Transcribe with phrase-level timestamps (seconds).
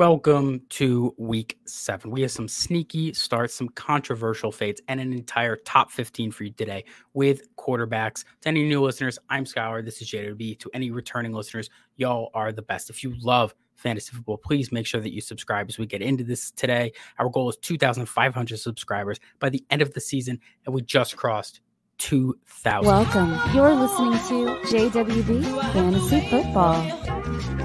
[0.00, 2.10] Welcome to week seven.
[2.10, 6.52] We have some sneaky starts, some controversial fades, and an entire top 15 for you
[6.52, 8.24] today with quarterbacks.
[8.40, 9.82] To any new listeners, I'm Schuyler.
[9.82, 10.58] This is JWB.
[10.60, 12.88] To any returning listeners, y'all are the best.
[12.88, 16.24] If you love fantasy football, please make sure that you subscribe as we get into
[16.24, 16.92] this today.
[17.18, 21.60] Our goal is 2,500 subscribers by the end of the season, and we just crossed
[21.98, 22.86] 2,000.
[22.86, 23.38] Welcome.
[23.54, 27.59] You're listening to JWB Fantasy Football.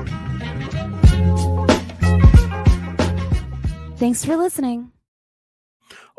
[3.98, 4.92] Thanks for listening.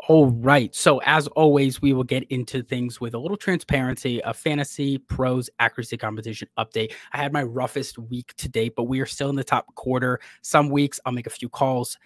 [0.07, 0.73] All right.
[0.73, 5.95] So, as always, we will get into things with a little transparency, a FantasyPros accuracy
[5.95, 6.93] competition update.
[7.13, 10.19] I had my roughest week to date, but we are still in the top quarter.
[10.41, 11.99] Some weeks I'll make a few calls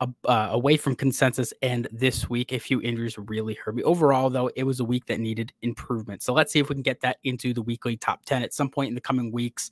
[0.00, 0.08] uh,
[0.50, 3.84] away from consensus, and this week a few injuries really hurt me.
[3.84, 6.22] Overall, though, it was a week that needed improvement.
[6.22, 8.70] So, let's see if we can get that into the weekly top 10 at some
[8.70, 9.70] point in the coming weeks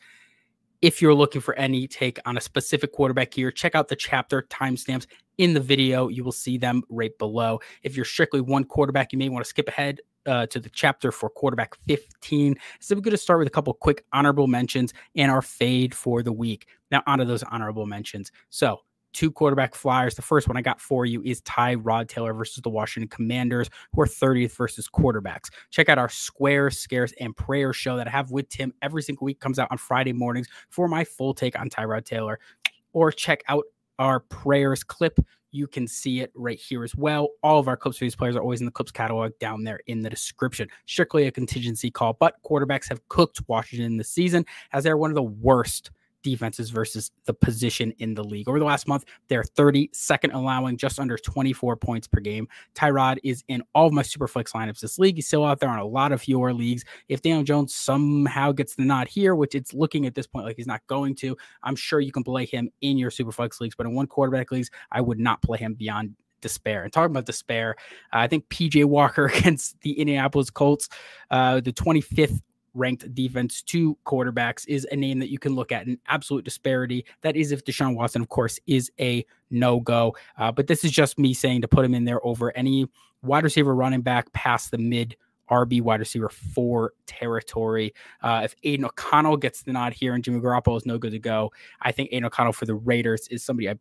[0.83, 4.43] if you're looking for any take on a specific quarterback here, check out the chapter
[4.43, 5.07] timestamps
[5.41, 6.09] in the video.
[6.09, 7.61] You will see them right below.
[7.83, 11.11] If you're strictly one quarterback, you may want to skip ahead uh, to the chapter
[11.11, 12.57] for quarterback 15.
[12.79, 16.23] So we're going to start with a couple quick honorable mentions and our fade for
[16.23, 16.67] the week.
[16.91, 18.31] Now, onto those honorable mentions.
[18.51, 18.81] So
[19.15, 20.15] two quarterback flyers.
[20.15, 24.03] The first one I got for you is Tyrod Taylor versus the Washington Commanders, who
[24.03, 25.49] are 30th versus quarterbacks.
[25.71, 29.25] Check out our Square, Scares, and Prayer show that I have with Tim every single
[29.25, 29.41] week.
[29.41, 32.39] Comes out on Friday mornings for my full take on Tyrod Taylor.
[32.93, 33.65] Or check out
[34.01, 35.21] our prayers clip.
[35.53, 37.29] You can see it right here as well.
[37.43, 39.81] All of our clips for these players are always in the clips catalog down there
[39.87, 40.69] in the description.
[40.87, 45.17] Strictly a contingency call, but quarterbacks have cooked Washington this season as they're one of
[45.17, 45.91] the worst
[46.23, 48.49] defenses versus the position in the league.
[48.49, 52.49] Over the last month, they're 32nd, allowing just under 24 points per game.
[52.75, 55.17] Tyrod is in all of my Superflex lineups this league.
[55.17, 56.85] He's still out there on a lot of your leagues.
[57.09, 60.57] If Daniel Jones somehow gets the nod here, which it's looking at this point like
[60.57, 63.75] he's not going to, I'm sure you can play him in your Superflex leagues.
[63.75, 66.85] But in one quarterback leagues, I would not play him beyond despair.
[66.85, 67.77] And talking about despair,
[68.13, 70.89] uh, I think PJ Walker against the Indianapolis Colts,
[71.31, 72.41] uh, the 25th
[72.75, 77.05] ranked defense to quarterbacks is a name that you can look at an absolute disparity.
[77.23, 80.15] That is if Deshaun Watson, of course, is a no go.
[80.39, 82.87] Uh, but this is just me saying to put him in there over any
[83.23, 85.17] wide receiver running back past the mid
[85.51, 87.93] RB wide receiver four territory.
[88.23, 91.19] Uh, if Aidan O'Connell gets the nod here and Jimmy Garoppolo is no good to
[91.19, 91.53] go,
[91.83, 93.75] I think Aidan O'Connell for the Raiders is somebody I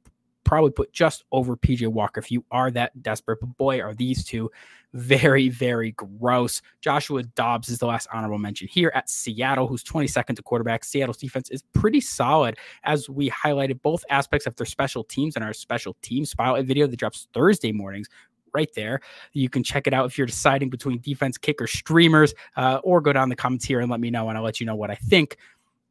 [0.50, 3.40] probably put just over PJ Walker if you are that desperate.
[3.40, 4.50] But boy, are these two
[4.94, 6.64] very, very gross.
[6.82, 10.84] Joshua Dobbs is the last honorable mention here at Seattle, who's 22nd to quarterback.
[10.84, 15.44] Seattle's defense is pretty solid, as we highlighted both aspects of their special teams in
[15.44, 18.08] our special team spotlight video that drops Thursday mornings
[18.52, 19.02] right there.
[19.34, 23.14] You can check it out if you're deciding between defense, kicker, streamers, uh, or go
[23.14, 24.96] down the comments here and let me know, and I'll let you know what I
[24.96, 25.38] think.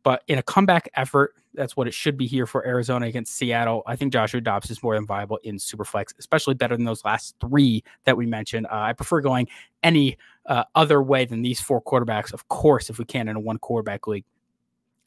[0.09, 3.83] But in a comeback effort, that's what it should be here for Arizona against Seattle.
[3.87, 7.37] I think Joshua Dobbs is more than viable in Superflex, especially better than those last
[7.43, 8.69] three that we mentioned.
[8.69, 9.49] Uh, I prefer going
[9.83, 10.17] any
[10.47, 13.59] uh, other way than these four quarterbacks, of course, if we can in a one
[13.59, 14.25] quarterback league.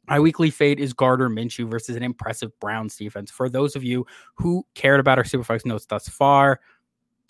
[0.08, 3.32] My weekly fade is Gardner Minshew versus an impressive Browns defense.
[3.32, 6.60] For those of you who cared about our Superflex notes thus far,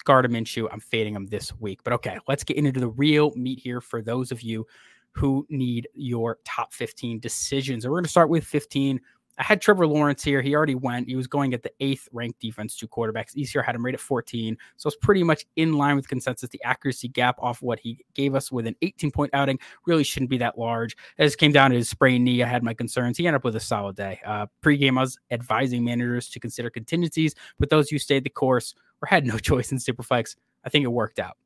[0.03, 1.79] Gardner Minshew, I'm fading him this week.
[1.85, 4.67] But okay, let's get into the real meat here for those of you
[5.13, 7.85] who need your top 15 decisions.
[7.85, 8.99] And we're going to start with 15.
[9.38, 10.41] I had Trevor Lawrence here.
[10.41, 11.07] He already went.
[11.07, 13.35] He was going at the eighth ranked defense to quarterbacks.
[13.35, 14.57] ECR had him at 14.
[14.77, 16.49] So it's pretty much in line with consensus.
[16.49, 19.57] The accuracy gap off what he gave us with an 18 point outing
[19.88, 20.95] really shouldn't be that large.
[21.17, 23.17] As came down to his sprained knee, I had my concerns.
[23.17, 24.19] He ended up with a solid day.
[24.25, 28.75] Uh, pregame, I was advising managers to consider contingencies, but those who stayed the course
[29.01, 31.38] or had no choice in Superflex, I think it worked out.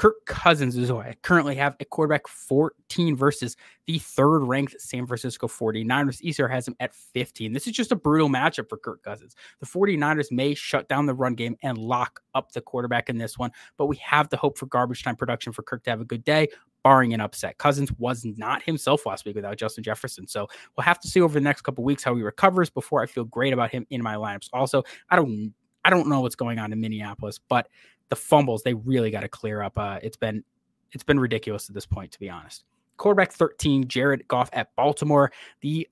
[0.00, 3.54] Kirk Cousins is who I currently have at quarterback 14 versus
[3.86, 6.22] the third ranked San Francisco 49ers.
[6.22, 7.52] ECR has him at 15.
[7.52, 9.36] This is just a brutal matchup for Kirk Cousins.
[9.60, 13.36] The 49ers may shut down the run game and lock up the quarterback in this
[13.36, 16.06] one, but we have to hope for garbage time production for Kirk to have a
[16.06, 16.48] good day,
[16.82, 17.58] barring an upset.
[17.58, 20.26] Cousins was not himself last week without Justin Jefferson.
[20.26, 23.06] So we'll have to see over the next couple weeks how he recovers before I
[23.06, 24.48] feel great about him in my lineups.
[24.54, 25.52] Also, I don't
[25.84, 27.68] I don't know what's going on in Minneapolis, but
[28.10, 29.78] the fumbles they really got to clear up.
[29.78, 30.44] Uh, it's been
[30.92, 32.64] it's been ridiculous at this point, to be honest.
[32.96, 35.88] Quarterback 13, Jared Goff at Baltimore, the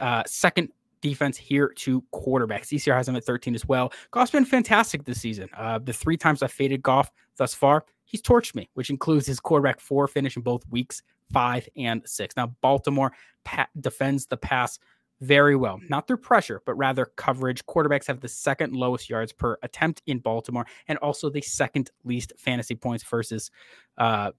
[0.00, 0.68] uh, second
[1.00, 2.68] defense here to quarterbacks.
[2.68, 3.92] ECR has him at 13 as well.
[4.10, 5.48] Goff's been fantastic this season.
[5.56, 9.40] Uh, the three times I've faded Goff thus far, he's torched me, which includes his
[9.40, 12.36] quarterback four finish in both weeks five and six.
[12.36, 13.12] Now, Baltimore
[13.44, 14.78] pa- defends the pass
[15.22, 17.64] very well, not through pressure, but rather coverage.
[17.66, 22.32] Quarterbacks have the second lowest yards per attempt in Baltimore and also the second least
[22.36, 23.50] fantasy points versus
[23.98, 24.32] uh,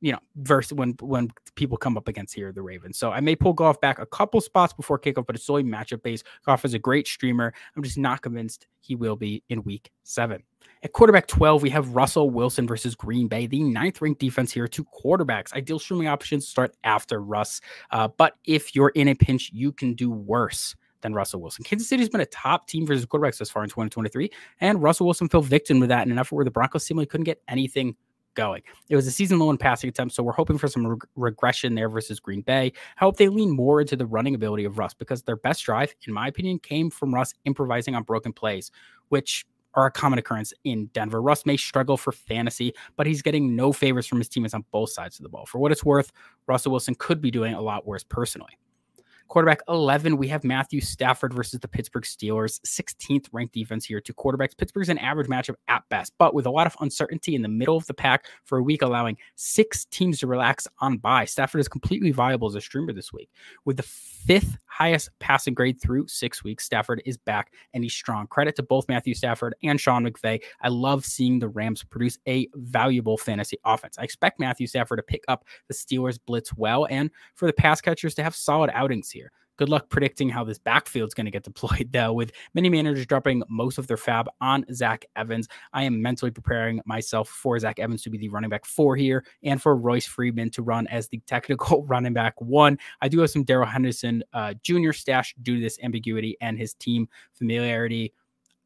[0.00, 2.96] you know, versus when when people come up against here the Ravens.
[2.96, 6.02] So I may pull Goff back a couple spots before kickoff, but it's solely matchup
[6.04, 6.24] based.
[6.46, 7.52] Goff is a great streamer.
[7.76, 10.44] I'm just not convinced he will be in week seven.
[10.82, 14.68] At quarterback 12, we have Russell Wilson versus Green Bay, the ninth ranked defense here.
[14.68, 15.52] Two quarterbacks.
[15.52, 17.60] Ideal streaming options start after Russ.
[17.90, 21.64] Uh, but if you're in a pinch, you can do worse than Russell Wilson.
[21.64, 24.30] Kansas City's been a top team versus quarterbacks thus far in 2023,
[24.60, 27.24] and Russell Wilson fell victim to that in an effort where the Broncos seemingly couldn't
[27.24, 27.96] get anything
[28.34, 28.62] going.
[28.88, 31.74] It was a season low in passing attempts, so we're hoping for some reg- regression
[31.74, 32.72] there versus Green Bay.
[33.00, 35.94] I hope they lean more into the running ability of Russ because their best drive,
[36.06, 38.70] in my opinion, came from Russ improvising on broken plays,
[39.08, 39.44] which
[39.74, 41.22] are a common occurrence in Denver.
[41.22, 44.90] Russ may struggle for fantasy, but he's getting no favors from his teammates on both
[44.90, 45.46] sides of the ball.
[45.46, 46.12] For what it's worth,
[46.46, 48.58] Russell Wilson could be doing a lot worse personally.
[49.28, 54.00] Quarterback 11, we have Matthew Stafford versus the Pittsburgh Steelers, 16th ranked defense here.
[54.00, 54.56] Two quarterbacks.
[54.56, 57.76] Pittsburgh's an average matchup at best, but with a lot of uncertainty in the middle
[57.76, 61.26] of the pack for a week, allowing six teams to relax on bye.
[61.26, 63.28] Stafford is completely viable as a streamer this week.
[63.66, 68.28] With the fifth highest passing grade through six weeks, Stafford is back and he's strong.
[68.28, 70.40] Credit to both Matthew Stafford and Sean McVay.
[70.62, 73.98] I love seeing the Rams produce a valuable fantasy offense.
[73.98, 77.80] I expect Matthew Stafford to pick up the Steelers blitz well and for the pass
[77.80, 79.32] catchers to have solid outings here.
[79.58, 83.06] Good luck predicting how this backfield is going to get deployed, though, with many managers
[83.06, 85.48] dropping most of their FAAB on Zach Evans.
[85.72, 89.24] I am mentally preparing myself for Zach Evans to be the running back four here
[89.42, 92.78] and for Royce Freeman to run as the technical running back one.
[93.02, 94.92] I do have some Darrell Henderson uh, Jr.
[94.92, 98.14] stash due to this ambiguity and his team familiarity.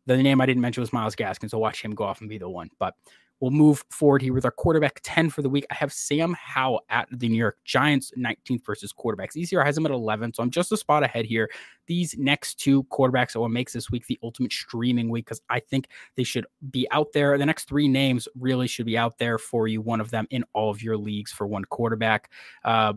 [0.05, 2.37] The name I didn't mention was Myles Gaskin, so watch him go off and be
[2.37, 2.69] the one.
[2.79, 2.95] But
[3.43, 5.67] We'll move forward here with our quarterback 10 for the week.
[5.69, 9.37] I have Sam Howell at the New York Giants, 19th versus quarterbacks.
[9.37, 11.51] ECR has him at 11, so I'm just a spot ahead here.
[11.89, 15.59] These next two quarterbacks are what makes this week the ultimate streaming week because I
[15.59, 17.37] think they should be out there.
[17.37, 20.45] The next three names really should be out there for you, one of them in
[20.53, 22.31] all of your leagues for one quarterback.
[22.65, 22.93] Uh,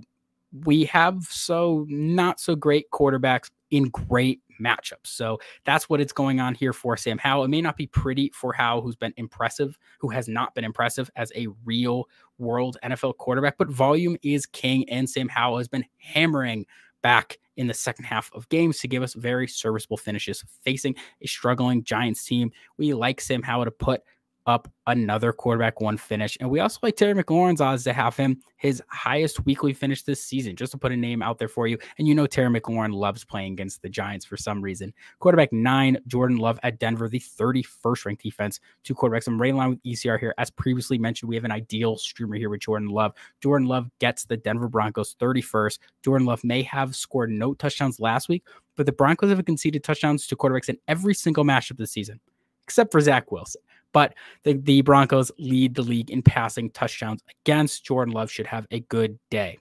[0.64, 5.08] we have so not so great quarterbacks in great matchups.
[5.08, 7.46] So that's what it's going on here for Sam Howell.
[7.46, 11.10] It may not be pretty for Howell, who's been impressive, who has not been impressive
[11.16, 12.06] as a real
[12.38, 16.66] world NFL quarterback, but volume is king, and Sam Howell has been hammering
[17.02, 21.28] back in the second half of games to give us very serviceable finishes facing a
[21.28, 22.52] struggling Giants team.
[22.78, 24.02] We like Sam Howell to put
[24.46, 26.38] up another quarterback one finish.
[26.40, 30.24] And we also like Terry McLaurin's odds to have him his highest weekly finish this
[30.24, 31.78] season, just to put a name out there for you.
[31.98, 34.94] And you know, Terry McLaurin loves playing against the Giants for some reason.
[35.20, 38.60] Quarterback nine, Jordan Love at Denver, the 31st ranked defense.
[38.84, 39.28] Two quarterbacks.
[39.28, 40.34] I'm right in line with ECR here.
[40.38, 43.14] As previously mentioned, we have an ideal streamer here with Jordan Love.
[43.42, 45.80] Jordan Love gets the Denver Broncos 31st.
[46.04, 48.44] Jordan Love may have scored no touchdowns last week,
[48.76, 52.20] but the Broncos have conceded touchdowns to quarterbacks in every single matchup this season,
[52.64, 53.62] except for Zach Wilson.
[53.96, 54.14] But
[54.44, 57.86] the, the Broncos lead the league in passing touchdowns against.
[57.86, 59.58] Jordan Love should have a good day.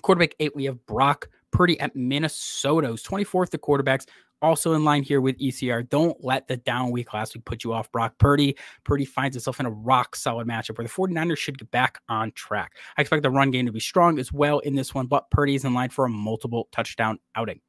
[0.00, 4.06] Quarterback eight, we have Brock Purdy at Minnesota's 24th the quarterbacks.
[4.42, 5.88] Also in line here with ECR.
[5.88, 8.56] Don't let the down week last week put you off Brock Purdy.
[8.84, 12.30] Purdy finds himself in a rock solid matchup where the 49ers should get back on
[12.32, 12.74] track.
[12.96, 15.56] I expect the run game to be strong as well in this one, but Purdy
[15.56, 17.60] is in line for a multiple touchdown outing.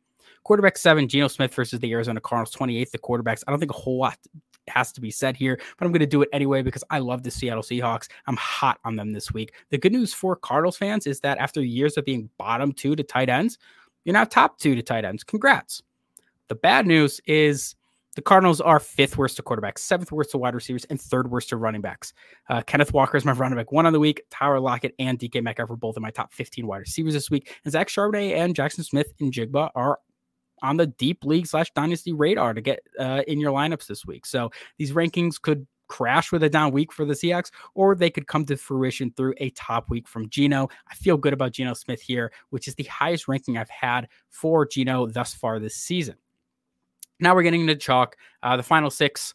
[0.44, 3.44] Quarterback seven, Geno Smith versus the Arizona Cardinals, 28th, the quarterbacks.
[3.46, 4.18] I don't think a whole lot
[4.70, 7.24] has to be said here, but I'm going to do it anyway because I love
[7.24, 8.08] the Seattle Seahawks.
[8.28, 9.54] I'm hot on them this week.
[9.70, 13.04] The good news for Cardinals fans is that after years of being bottom two to
[13.04, 13.58] tight ends,
[14.06, 15.24] you're now top two to tight ends.
[15.24, 15.84] Congrats.
[16.48, 17.76] The bad news is
[18.18, 21.50] the Cardinals are fifth worst to quarterbacks, seventh worst to wide receivers, and third worst
[21.50, 22.14] to running backs.
[22.50, 24.22] Uh, Kenneth Walker is my running back one on the week.
[24.32, 27.54] Tyler Lockett and DK Metcalf are both in my top 15 wide receivers this week.
[27.64, 30.00] And Zach Charbonnet and Jaxon Smith-Njigba are
[30.62, 34.26] on the deep league slash dynasty radar to get uh, in your lineups this week.
[34.26, 38.28] So these rankings could crash with a down week for the Seahawks, or they could
[38.28, 40.70] come to fruition through a top week from Geno.
[40.90, 44.66] I feel good about Geno Smith here, which is the highest ranking I've had for
[44.66, 46.16] Geno thus far this season.
[47.20, 48.16] Now we're getting into chalk.
[48.44, 49.34] Uh, the final six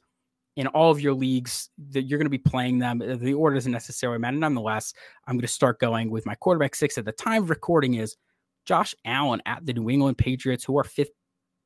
[0.57, 2.99] in all of your leagues that you're going to be playing them.
[2.99, 4.37] The order doesn't necessarily matter.
[4.37, 4.93] Nonetheless,
[5.26, 8.17] I'm going to start going with my quarterback six at the time of recording is
[8.64, 11.11] Josh Allen at the New England Patriots, who are fifth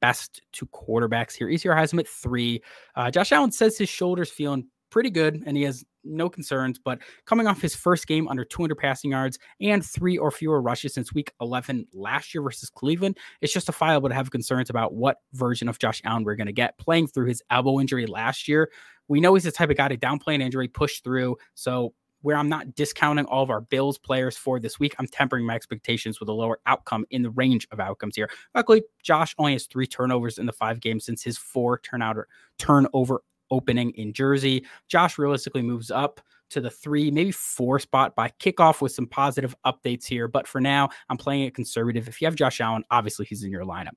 [0.00, 1.48] best to quarterbacks here.
[1.48, 2.62] ECR has him at three.
[2.94, 7.00] Uh, Josh Allen says his shoulder's feeling pretty good and he has no concerns, but
[7.24, 11.12] coming off his first game under 200 passing yards and three or fewer rushes since
[11.12, 15.78] week 11 last year versus Cleveland, it's justifiable to have concerns about what version of
[15.78, 18.70] Josh Allen we're going to get playing through his elbow injury last year.
[19.08, 21.36] We know he's the type of guy to downplay an injury, push through.
[21.54, 21.92] So
[22.26, 24.96] where I'm not discounting all of our Bills players for this week.
[24.98, 28.28] I'm tempering my expectations with a lower outcome in the range of outcomes here.
[28.52, 32.26] Luckily, Josh only has three turnovers in the five games since his four turnover
[32.58, 34.66] turnover opening in Jersey.
[34.88, 39.54] Josh realistically moves up to the three, maybe four spot by kickoff with some positive
[39.64, 40.26] updates here.
[40.26, 42.08] But for now, I'm playing it conservative.
[42.08, 43.94] If you have Josh Allen, obviously he's in your lineup.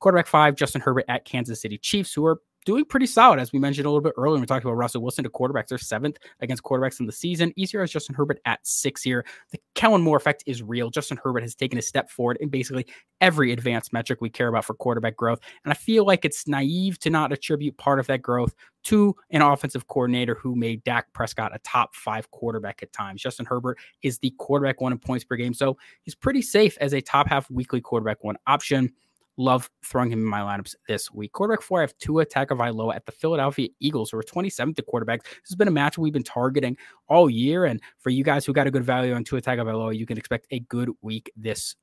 [0.00, 3.58] Quarterback five, Justin Herbert at Kansas City Chiefs, who are doing pretty solid, as we
[3.58, 4.40] mentioned a little bit earlier.
[4.40, 5.68] We talked about Russell Wilson to quarterbacks.
[5.68, 7.52] They're seventh against quarterbacks in the season.
[7.58, 9.24] ECR as Justin Herbert at six here.
[9.50, 10.90] The Kellen Moore effect is real.
[10.90, 12.86] Justin Herbert has taken a step forward in basically
[13.20, 15.40] every advanced metric we care about for quarterback growth.
[15.64, 19.42] And I feel like it's naive to not attribute part of that growth to an
[19.42, 23.22] offensive coordinator who made Dak Prescott a top five quarterback at times.
[23.22, 25.54] Justin Herbert is the quarterback one in points per game.
[25.54, 28.92] So he's pretty safe as a top half weekly quarterback one option.
[29.40, 31.32] Love throwing him in my lineups this week.
[31.32, 35.22] Quarterback four, I have Tua Tagovailoa at the Philadelphia Eagles, who are 27th to quarterback.
[35.22, 36.76] This has been a match we've been targeting
[37.08, 37.64] all year.
[37.64, 40.46] And for you guys who got a good value on Tua Tagovailoa, you can expect
[40.50, 41.74] a good week this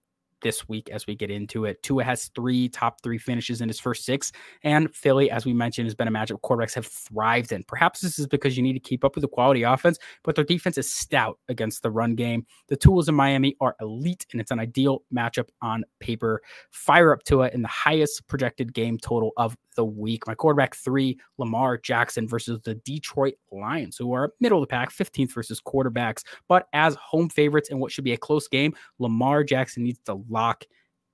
[0.41, 1.82] this week as we get into it.
[1.84, 4.32] Tua has three top three finishes in his first six,
[4.63, 7.63] and Philly, as we mentioned, has been a matchup quarterbacks have thrived in.
[7.63, 10.46] Perhaps this is because you need to keep up with the quality offense, but their
[10.46, 12.46] defense is stout against the run game.
[12.67, 16.41] The tools in Miami are elite, and it's an ideal matchup on paper.
[16.72, 20.27] Fire up Tua in the highest projected game total of the week.
[20.27, 24.91] My quarterback three, Lamar Jackson versus the Detroit Lions, who are middle of the pack,
[24.91, 26.24] 15th versus quarterbacks.
[26.50, 30.22] But as home favorites in what should be a close game, Lamar Jackson needs to
[30.29, 30.65] lock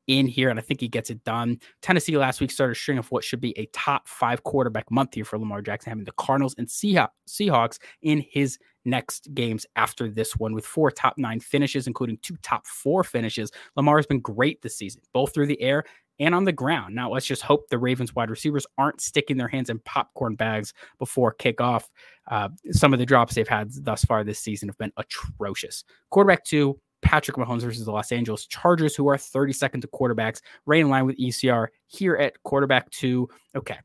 [0.07, 1.59] in here, and I think he gets it done.
[1.81, 5.13] Tennessee last week started a string of what should be a top five quarterback month
[5.13, 10.35] here for Lamar Jackson, having the Cardinals and Seahawks in his next games after this
[10.35, 13.51] one with four top nine finishes, including two top four finishes.
[13.75, 15.83] Lamar has been great this season, both through the air
[16.19, 16.95] and on the ground.
[16.95, 20.73] Now, let's just hope the Ravens wide receivers aren't sticking their hands in popcorn bags
[20.99, 21.85] before kickoff.
[22.29, 25.83] Uh, some of the drops they've had thus far this season have been atrocious.
[26.09, 30.81] Quarterback two, Patrick Mahomes versus the Los Angeles Chargers, who are 32nd to quarterbacks, right
[30.81, 33.27] in line with ECR here at quarterback two.
[33.55, 33.77] Okay.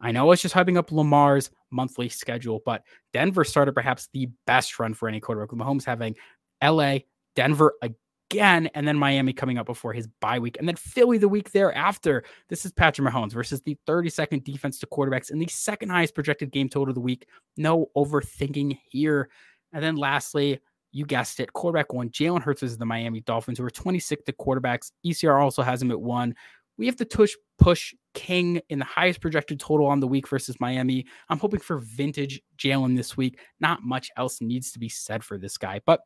[0.00, 2.82] I know it's just hyping up Lamar's monthly schedule, but
[3.12, 6.16] Denver started perhaps the best run for any quarterback with Mahomes having
[6.64, 6.98] LA,
[7.36, 7.74] Denver
[8.30, 11.50] again, and then Miami coming up before his bye week, and then Philly the week
[11.50, 12.24] thereafter.
[12.48, 16.52] This is Patrick Mahomes versus the 32nd defense to quarterbacks in the second highest projected
[16.52, 17.26] game total of the week.
[17.56, 19.30] No overthinking here.
[19.72, 20.60] And then lastly,
[20.92, 24.32] you guessed it, quarterback one, Jalen Hurts is the Miami Dolphins, who are 26th to
[24.32, 24.92] quarterbacks.
[25.04, 26.34] ECR also has him at one.
[26.78, 30.58] We have the tush push King in the highest projected total on the week versus
[30.60, 31.06] Miami.
[31.28, 33.38] I'm hoping for vintage Jalen this week.
[33.60, 36.00] Not much else needs to be said for this guy, but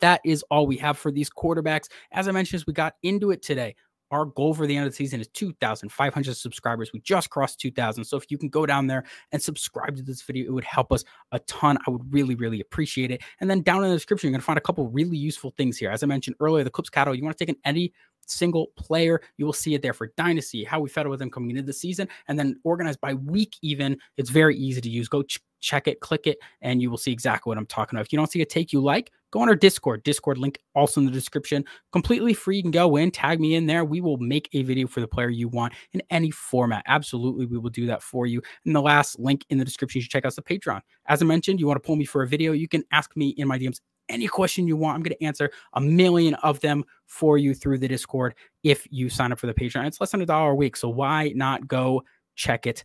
[0.00, 1.88] that is all we have for these quarterbacks.
[2.12, 3.74] As I mentioned, as we got into it today,
[4.10, 6.92] our goal for the end of the season is 2,500 subscribers.
[6.92, 8.04] We just crossed 2,000.
[8.04, 10.92] So if you can go down there and subscribe to this video, it would help
[10.92, 11.78] us a ton.
[11.86, 13.22] I would really, really appreciate it.
[13.40, 15.76] And then down in the description, you're going to find a couple really useful things
[15.76, 15.90] here.
[15.90, 17.92] As I mentioned earlier, the Clips Cattle, you want to take an any
[18.26, 19.20] single player.
[19.36, 21.72] You will see it there for Dynasty, how we fed with them coming into the
[21.72, 23.98] season, and then organized by week even.
[24.16, 25.08] It's very easy to use.
[25.08, 28.06] Go ch- check it, click it, and you will see exactly what I'm talking about.
[28.06, 30.02] If you don't see a take you like, go on our Discord.
[30.02, 31.64] Discord link also in the description.
[31.92, 32.56] Completely free.
[32.56, 33.84] You can go in, tag me in there.
[33.84, 36.82] We will make a video for the player you want in any format.
[36.86, 38.42] Absolutely, we will do that for you.
[38.64, 40.80] And the last link in the description, you should check out the Patreon.
[41.06, 43.28] As I mentioned, you want to pull me for a video, you can ask me
[43.30, 44.96] in my DMs any question you want.
[44.96, 49.08] I'm going to answer a million of them for you through the Discord if you
[49.08, 49.86] sign up for the Patreon.
[49.86, 50.76] It's less than a dollar a week.
[50.76, 52.02] So why not go
[52.34, 52.84] check it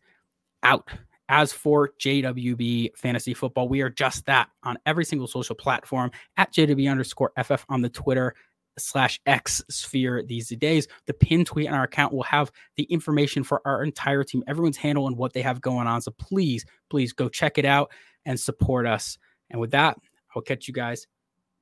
[0.64, 0.90] out?
[1.30, 6.54] As for JWB Fantasy Football, we are just that on every single social platform at
[6.54, 8.36] JWB underscore FF on the Twitter
[8.78, 10.88] slash X sphere these days.
[11.06, 14.78] The pin tweet on our account will have the information for our entire team, everyone's
[14.78, 16.02] handle and what they have going on.
[16.02, 17.92] So please, please go check it out
[18.26, 19.18] and support us.
[19.50, 19.98] And with that,
[20.36, 21.08] I'll catch you guys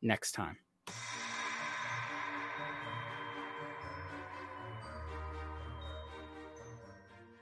[0.02, 0.58] next time.